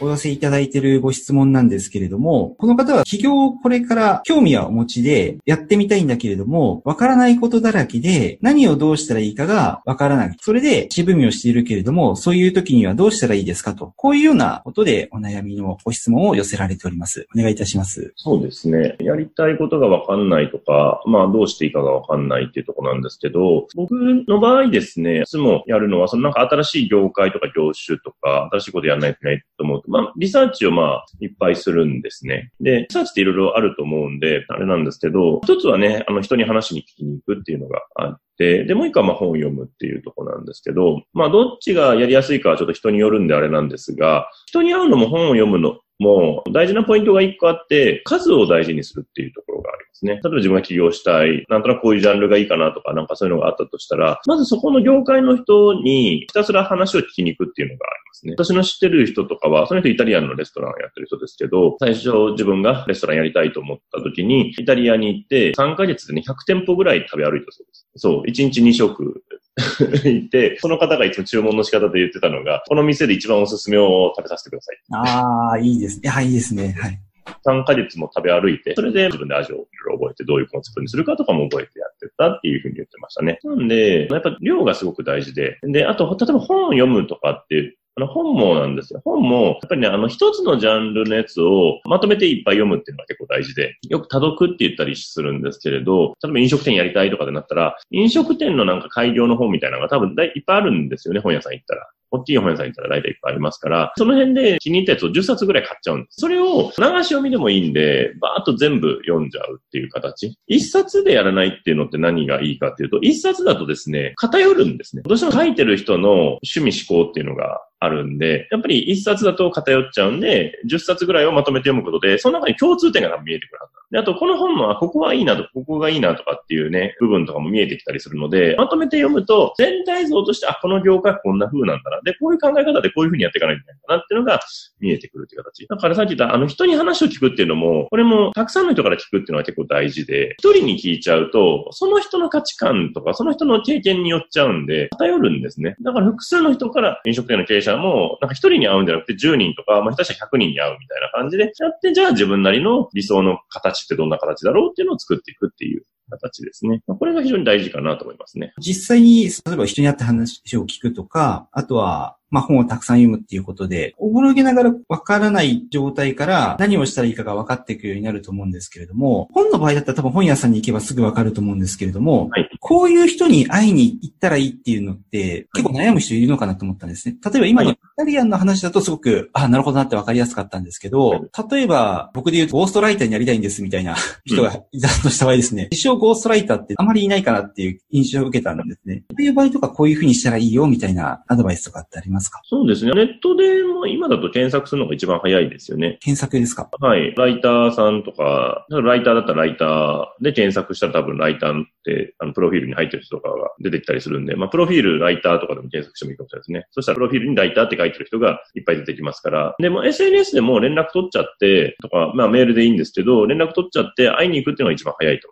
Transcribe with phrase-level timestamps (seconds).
[0.00, 10.36] お寄せいただいているご質問なんですけれども、この方は起業をこれから興味はお持ちでやってみたいんだけれども、わからないことだらけで何をどうしたらいいかがわからない。
[10.40, 13.92] それで渋みをしているけれども、そういう時にはどうしたらいいですかと。
[13.96, 17.26] こういうようなことでお悩みのご質問を寄せられております。
[17.34, 18.12] お願いいたします。
[18.16, 18.96] そうですね。
[19.00, 32.50] やりたいことがわかんないとか、まあどうしていいかがわかんないっていうとこなんですけど、僕の場合ですね、いつもやるのは、そのなんか新しい業界とか業種とか、新しいことやらないといけないと思うと、まあリサーチをまあ、いっぱいするんですね。
[32.60, 50.12] で、リサーチっていろいろあると思うんで、あれなんですけど、一つはね、あの、人に話に聞きに行くっていうのがあって、で、もう一個はまあ本を読むっていうとこなんですけど、まあ、どっちがやりやすいかはちょっと人によるんであれなんですが、人に会うのも本を読むのもう大事なポイントが一個あって、数を大事にするっていうところがありますね。
[50.12, 58.32] 例えば自分が起業したい、なんとなくこういうジャンルがいいかなとか、なんかそういうのがあったとしたら、まずそこの業界の人にひたすら話を聞きに行くっていうのがありますね。
[58.32, 67.88] 私の知ってる人とかは、その人イタリアンのレストランをやってる人ですけど、最初自分がレストランやりたいと思った時に、イタリアに行って3ヶ月でね、100店舗ぐらい食べ歩いたそうです。
[67.96, 69.22] そう、1日2食
[70.04, 74.78] いて、その方がいつも注文の仕方で言ってたのが、この店で一番おすすめを食べさせてください。
[74.92, 76.10] ああ、いいですね。
[76.10, 76.76] はい、いいですね。
[76.78, 77.00] はい。
[77.44, 83.38] 3ヶ月も食べ歩いて、それで自分で味をいろいろ覚えて、どういうコンセプトにするかとかも覚えてやってたっていうふうに言ってましたね。
[83.42, 89.00] なんで、やっぱ量がすごく大事で、で、あと、例えば本を読むとかってあの本もなんですよ。
[89.02, 101.88] 本も、やっぱりね、あの一つのジャンルのやつをまとめていっぱい読むっていうのが結構大事で、よく多読って言ったりするんですけれど、例えば飲食店やりたいとかでなったら、飲食店のなんか開業の本みたいなのが多分いっぱいあるんですよね、本屋さん行ったら。
[102.10, 106.20] 大きい本屋さん行ったら大体いっぱいありますから、その辺で気に入ったやつを10冊ぐらい買っちゃうんです。
[106.20, 110.36] それを流し読みでもいいんで、バーっと全部読んじゃうっていう形。
[110.46, 115.02] 一冊でやらないっていうのって何がいいかっていうと、一冊だとですね、偏るんですね。
[115.04, 132.00] どうしても書いてる人の趣味思考っていうのがあるんで、やっぱり一冊だと偏っちゃうんで、10冊ぐらいをまとめて読むことで、その中に共通点が見えてくるはずで、あとこの本の、ここはいいなと、ここがいいなとかっていうね、部分とかも見えてきたりするので、まとめて読むと、全体像として、あ、この業界こんな風なんだな。
[132.02, 134.40] で、こういう考え方でこういう風にやっていかないといけないんだなっていうのが
[134.80, 135.66] 見えてくるっていう形。
[135.68, 145.76] だからさっき言った、あの人に話を聞くっていうのも、これもたくさんの人から聞くっていうのは結構大事で、一人に聞いちゃうと、その人の価値観とか、その人の経験によっちゃうんで、偏るんですね。
[145.80, 156.82] だから複数の人から飲食店の経営者も、なんか一人に会うんじゃなくて10人とか、まあ、下手したら100人に会うみたいな感じでやって、じゃあ自分なりの理想の形ってどんな形だろうっていうのを作っていくっていう形ですね。
[156.86, 158.52] これが非常に大事かなと思いますね。
[158.58, 177.16] 実際に、例えば人に会って話を聞くとか、あとは、まあ本をたくさん読むっていうことで、おぼろげながらわからない状態から何をしたらいいかが分かっていくようになると思うんですけれども、本の場合だったら多分本屋さんに行けばすぐ分かると思うんですけれども、はい、こういう人に会いに行ったらいいっていうのって結構悩む人いるのかなと思ったんですね。
[177.24, 189.04] 例えば今のイタリアンの話だとすごく、あ、なるほどなって分かりやすかったんですけど、例えば僕で言うとゴーストライターになりたいんですみたいな人がいたとした場合ですね、自称ゴーストライターってあまりいないかなっていう印象を受けたんですね。
[189.08, 192.40] こういう場合とかこういうふうにしたらいいよみたいなアドバイスとかってありますか？
[192.44, 192.92] そうですね。
[192.92, 195.98] ネットでも今だと検索するのが一番早いですよね。
[196.00, 196.68] 検索ですか？
[196.80, 197.14] はい。
[197.14, 206.66] ライターさんとか、ライターだったらライターで検索したら多分ライターって、あの、プロフィールに入ってる人とかが出てきたりするんで、まあ、プロフィールライターとかでも検索してもいいかもしれないですね。
[206.72, 209.54] そしたらプロフィールにライターって書いてる人がいっぱい出てきますから。
[209.58, 215.28] でも SNS でも連絡取っちゃってとか、まあメールでいいんですけど、連絡取っちゃって会いに行くっていうのが一番早いと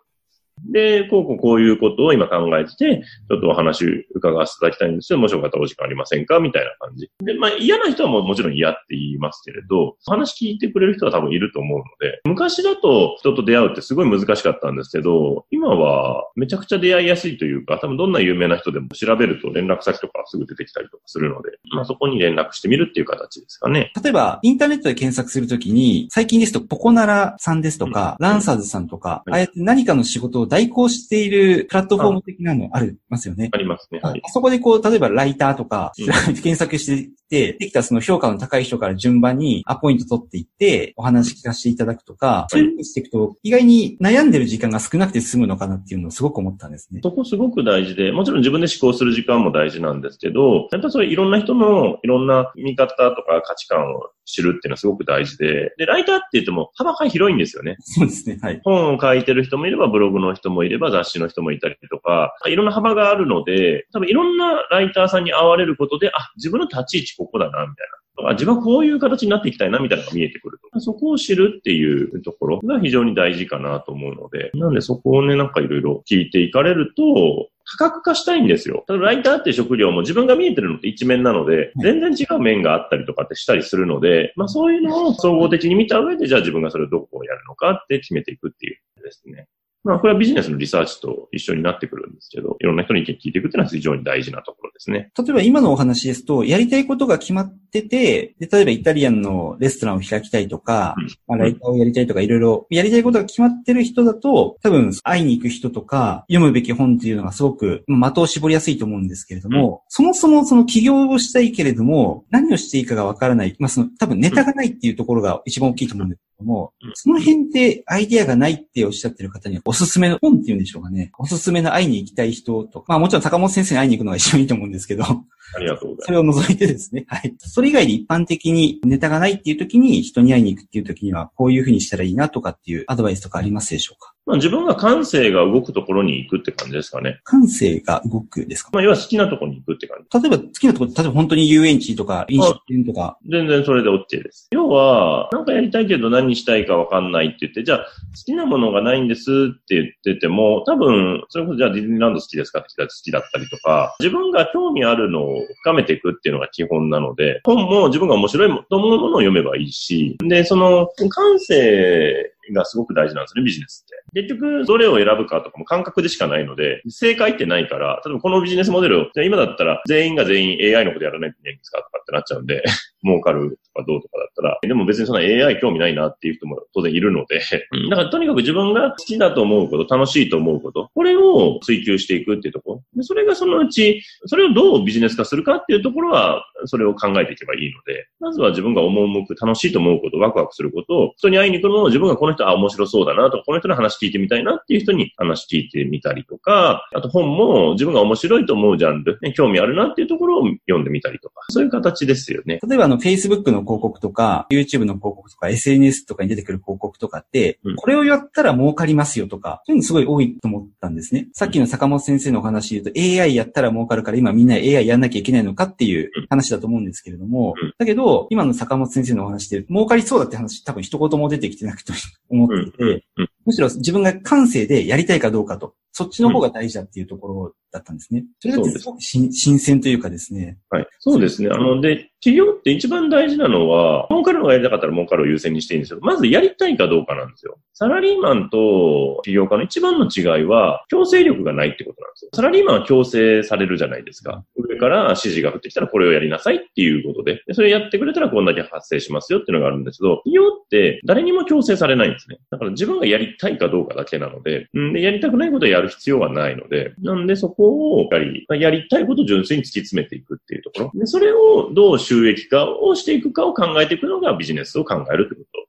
[0.63, 5.19] で、こうこうこういうことを今考えてて、ちょっとお話伺わせていただきたいんですよ。
[5.19, 6.39] もしよかったらお時間ありませんか？
[6.39, 7.09] みたいな感じ。
[7.23, 23.91] で、まあ嫌な人はももちろん嫌って言いますけれど、話聞いてくれる人は多分いると思うので、昔だと人と出会うってすごい難しかったんですけど、今はめちゃくちゃ出会いやすいというか、多分どんな有名な人でも調べると連絡先とかすぐ出てきたりとかするので、まあそこに連絡してみるっていう形ですかね。
[24.01, 33.49] 例えば、インターネットで検索するときに、最近ですとポコナラさんですとか、うん、ランサーズさんとか、ああやって何かの仕事を代行しているプラットフォーム的なのありますよね。
[33.53, 33.99] ありますね。
[34.01, 34.21] はい。
[34.23, 47.01] あそこでこう、例えばライターとか、検索してて、できたその評価の高い人から順番にアポイント取っていって、お話聞かせていただくとか、そういうふうにしていくと、意外に悩んでる時間が少なくて済むのかなっていうのをすごく思ったんですね。
[47.03, 57.77] そこすごく大事で、もちろん自分で思考する時間も大事なんですけど、やっぱそれいろんな人のいろんな見方とか価値観を知るっていうのはすごく大事で、で、ライターって言っても幅が広いんですよね。
[57.79, 58.39] そうですね。
[58.41, 58.61] はい。
[58.63, 68.05] 本を書いてる人もいれば、ブログの人もいれば、雑誌の人もいたりとか、いろんな幅があるので、多分いろんなライターさんに会われることで、あ、自分の立ち位置ここだな、みたいな。
[68.29, 70.79] あ自分はこういう形になっていきたいな、みたいなのが見えてくると。
[70.79, 78.83] そこを知るっていうところが非常に大事かなと思うので、なんでそこをね、なんかいろいろ聞いていかれると、多角化したいんですよ。
[78.87, 89.47] ただライターって職業も自分が見えてるのって一面なので、全然違う面があったりとかってしたりするので、まあそういうのを総合的に見た上で、じゃあ自分がそれをどこをやるのかって決めていくっていうですね。
[89.85, 95.11] まあ、これはビジネスのリサーチと一緒になってくるんですけど、いろんな人に意見聞いていくっていうのは非常に大事なところですね。
[95.15, 113.55] 例えば今のお話ですと、やりたいことが決まってて、で例えばイタリアンのレストランを開きたいとか、うんまあ、ライターをやりたいとか、いろいろやりたいことが決まってる人だと、多分会いに行く人とか、読むべき本っていうのがすごくまあ的を絞りやすいと思うんですけれども、そもそもその起業をしたいけれども、何をしていいかがわからない。
[113.59, 116.91] まあその多分ネタがないっていうところが一番大きいと思うんですも、うん。
[116.95, 121.11] その辺でアイデアがないっておっしゃってる方にはおすすめの本っていうんでしょうかね。
[121.17, 125.03] おすすめの会いに行きたい人とか、まあもちろん坂本先生に会いに行くのが一番いいと思うんですけど、
[125.53, 127.05] ありがとうございそれを除いてですね。
[127.07, 127.35] はい。
[127.37, 134.07] それ以外で一般的にネタがないっていう時に人に会いに行くっていう時にはこういうふうにしたらいいなとかっていうアドバイスとかありますでしょうか？
[134.07, 134.15] ます。
[134.25, 137.19] まあ自分が感性が動くところに行くって感じですかね。
[137.23, 138.71] 感性が動くですか？
[138.73, 140.19] まあ要は好きなところに行くって感じ。
[140.19, 144.47] 例えば好きなところ、例えば本当に遊園地とか飲食店とか、全然それで OK です。
[144.51, 147.85] 要は、なんかやりたいけど何したいかわかんないって言って、じゃあ好
[148.25, 164.04] きなものがないんですって言ってても、多分、それこそじゃあディズニーランド好きですかって言ったら好きだったりとか、自分が興味あるのを深めていくっていうのが基本なので、本も自分が面白いと思うものを読めばいいし、で、その感性がすごく大事なんですね、ビジネスって。
[164.15, 172.63] 結局、どれを選ぶかとかも感覚でしかないので、正解ってないから、例えばこのビジネスモデルを、じゃあ今だったら全員が全員 AI のことやらないといけないんですかとかってなっちゃうんで、
[173.03, 177.41] 儲かるとかどうとかだったら、でも別にそんな AI 興味ないなっていう人も当然いるので、
[177.71, 182.83] うんだからとにかく自分が好きだと思うこと、楽しいと思うこと、これを追求していくっていうところ。
[182.95, 202.59] でそれがそのうち、それをどうビジネス化するかっていうところは、それを考えていけばいいので、まずは自分が赴く、楽しいと思うこと、ワクワクすることを、人に会いに行くのを自分がこの人、あ、面白そうだなとか、この人の話聞いてみたいなっていう人に話聞いてみたりとか、あと本も自分が面白いと思うジャンル、ね興味あるなっていうところを読んでみたりとか、そういう形ですよね。
[202.67, 207.75] 例えばあの Facebook の広告とか、YouTube の広告とか、SNS とかに出てくる広告とかって、うん。
[207.75, 211.27] これをやったら儲かりますよとか、そういうのすごい多いと思ったんですね。
[211.33, 217.73] さっきの坂本先生のお話で言うと AI やったら儲かるから今みんな AI やんなきゃいけないのかっていう話だと思うんですけれども、うん。
[217.77, 221.93] だけど、今の坂本先生のお話で儲かりそうだって話多分一言も出てきてなくて
[222.29, 228.25] 思っていて、うんむしろ自分が感性でやりたいかどうかと、そっちの方が大事だっていうところだったんですね。
[228.39, 230.57] それがすごく新新鮮というかですね。
[230.69, 230.87] はい。
[230.99, 231.49] そうですね。
[231.51, 235.99] あの、で、企業って一番大事なのは、儲かるのがやりたかったら儲かるを優先にしていいんですよ。
[236.01, 237.57] まずやりたいかどうかなんですよ。
[237.73, 242.31] サラリーマンと起業家の一番の違いは、強制力がないってことなんですよ。
[242.33, 244.43] サラリーマンは強制されるじゃないですか。
[244.57, 252.37] 上から指示が降ってきたらこれをやりなさいっていうことで、でそれやってくれたらこんだけ発生しますよっていうのがあるんですけど、企業って誰にも強制されないんですね。
[252.49, 260.99] だから自分がやりたいかどうかだけなので、うんでやりたくないことをやる必要はないので、なんでそこをやっぱり、やりたいことを純粋に突き詰めていくっていうところ。
[260.99, 265.65] で、それをどう収益化をしていくかを考えていくのがビジネスを考えるってこと。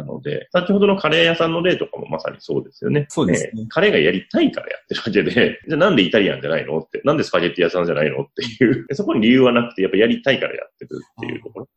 [0.00, 3.06] なので、先ほどのカレー屋さんの例とかもまさにそうですよね。
[3.08, 11.68] そうですねえカレーがやりたいからやってるわけで、 じゃあなんでイタリアンじゃないのって、なんでスパゲッティ屋さんじゃないのっていう、そこに理由はなくて、やっぱやりたいからやってるっていうところ。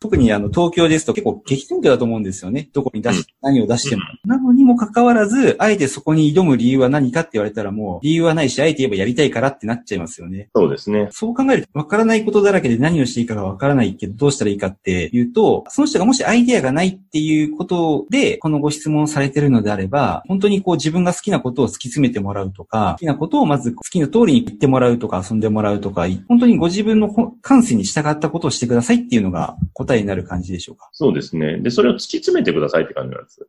[0.00, 2.70] 特にあの東京ですと結構激戦区だと思うんですよね。
[2.72, 4.02] どこに出し、何を出しても。
[4.24, 10.48] なのにもかかわらず、あえてそこに挑む理由は何かって言われたらもう理由はないし、あえて言えばやりたいからってなっちゃいますよね。
[10.56, 11.08] そうですね。
[11.12, 30.88] そう考えると、わからないことだらけで何をしていいかがわからないけど、どうしたらいいかっていうと、その人がもしアイデアがないっていうことで、このご質問をされてるのであれば、本当にこう自分が好きなことを突き詰めてもらうとか、好きなことをまず好きな通りに言ってもらうとか、遊んでもらうとか、本当にご自分のほ感性に従ったことをしてくださいっていうのが答えになる感じでしょうか？
[30.92, 31.58] そうですね。
[31.58, 33.40] で、それを突き詰めてくださいって感じなんです。
[33.40, 33.46] 突き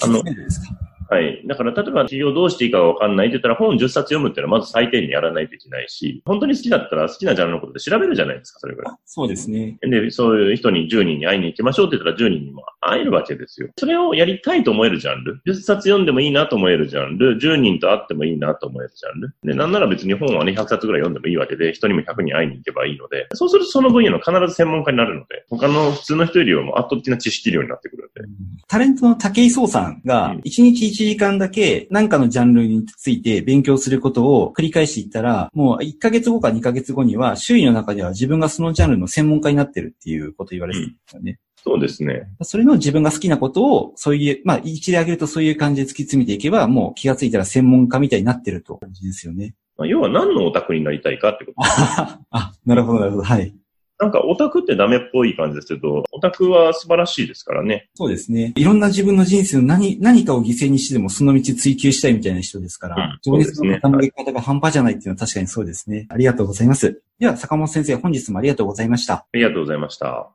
[0.00, 0.66] 詰めるんですか？
[1.10, 1.42] はい。
[1.46, 8.94] だから、例えば企業どうしていいかわかんないって言ったら本10冊読むっていうのはまず最低にやらないといけないし、本当に好きだったら好きなジャンルのことで調べるじゃないですか、それぐらい。
[8.94, 9.78] あそうですね。
[9.80, 13.68] で、そういう人に10人に会いに行きましょうって言ったら10人にも会えるわけですよ。
[13.78, 15.40] それをやりたいと思えるジャンル。
[15.46, 17.38] 10冊読んでもいいなと思えるジャンル。
[17.38, 19.34] 10人と会ってもいいなと思えるジャンル。
[19.44, 28.28] で、なんなら別に本はね、100冊ぐらい読んでもいいわけで、人にも100人会いに行けばいいので、そうするとその分野の必ず専門家になるので、他の普通の人よりはもう圧倒的な知識量になってくるので。
[28.68, 41.38] タレントの武井壮さんがうん、1日1時間だけ何かのジャンルについて勉強することを繰り返していったら、もう1ヶ月後か2ヶ月後には周囲の中では自分がそのジャンルの専門家になってるっていうことを言われてるんですよね。
[41.64, 42.28] そうですね。
[42.42, 49.54] それの自分が好きなことを、そういう、まあ、一例挙げるとそういう感じで突き詰めていけば、もう気がついたら専門家みたいになってると感じですよね。
[49.76, 51.56] まあ、要は何のオタクになりたいかってこと
[52.30, 53.22] あ、なるほど、なるほど。
[53.22, 53.54] はい。
[54.00, 57.88] なんかオタクってダメっぽい感じですけど、オタクは素晴らしいですからね。
[57.94, 58.52] そうですね。
[58.56, 66.06] いろんな自分の人生の何、何かを犠牲にしてでもその道追求したいみたいな人ですから、情、うん、熱の傾き方が半端じゃないっていうのは確かにそうですね。
[66.10, 67.02] ありがとうございます。
[67.18, 69.14] では、坂本先生、本日もありがとうございました。
[69.14, 70.28] ありがとうございました。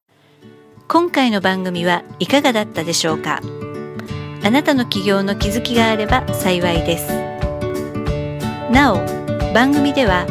[0.89, 3.41] 今回の番組はいかがだったでしょうか？
[4.43, 7.08] あなたの起業の気づきがあれば幸いです。
[8.70, 8.98] なお、
[9.53, 10.25] 番組では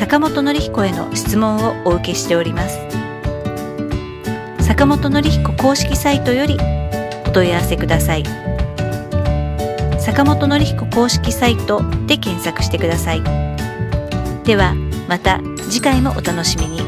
[0.00, 2.78] 坂本典彦への質問をお受けしております。
[4.58, 6.56] 坂本典彦公式サイトより
[7.26, 8.24] お問い合わせください。
[9.98, 13.22] 坂本典彦公式サイトで検索してください。
[14.44, 14.74] では
[15.06, 15.38] また
[15.68, 16.80] 次回もお楽しみに。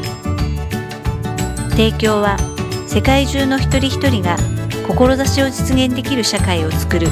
[1.69, 2.35] 提供は
[2.87, 4.37] 世界中の一人一人が
[4.87, 7.07] 志を実現できる社会をつくる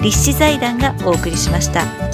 [0.00, 2.07] 立志財団がお送りしました。